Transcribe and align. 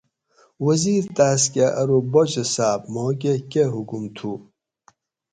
وزیر 0.65 1.03
تاۤس 1.15 1.43
کہ 1.53 1.65
ارو 1.81 1.99
باچہ 2.11 2.43
صاۤب 2.53 2.79
ماکہ 2.93 3.33
کہۤ 3.51 3.65
حکم 3.75 4.03
تھُو 4.15 4.31